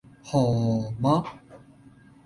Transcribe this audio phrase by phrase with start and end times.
[0.23, 1.37] 何~~~媽